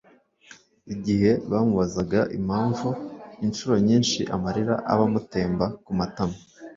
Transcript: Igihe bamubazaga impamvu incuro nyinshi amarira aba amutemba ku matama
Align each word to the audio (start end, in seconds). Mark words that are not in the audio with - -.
Igihe 0.93 1.31
bamubazaga 1.51 2.19
impamvu 2.37 2.89
incuro 3.45 3.75
nyinshi 3.87 4.19
amarira 4.35 4.73
aba 4.91 5.03
amutemba 5.09 5.65
ku 5.83 5.91
matama 5.99 6.37